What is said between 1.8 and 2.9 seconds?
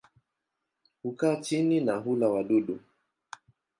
na hula wadudu.